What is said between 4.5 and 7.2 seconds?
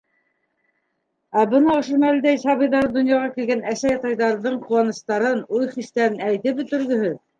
ҡыуаныстарын, уй-хистәрен әйтеп бөтөргөһөҙ.